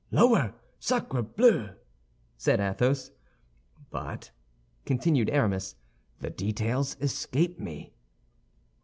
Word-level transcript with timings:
"Lower! 0.09 0.55
sacré 0.79 1.21
bleu!" 1.21 1.75
said 2.35 2.59
Athos. 2.59 3.11
"But," 3.91 4.31
continued 4.83 5.29
Aramis, 5.29 5.75
"the 6.21 6.31
details 6.31 6.97
escape 6.99 7.59
me." 7.59 7.93